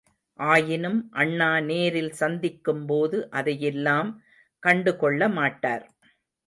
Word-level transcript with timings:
ஆயினும் 0.39 0.97
அண்ணா 1.13 1.49
நேரில் 1.59 2.11
சந்திக்கும்போது 2.11 3.19
அதையெல்லாம் 3.31 4.11
கண்டு 4.63 4.93
கொள்ள 4.97 5.29
மாட்டார். 5.29 5.85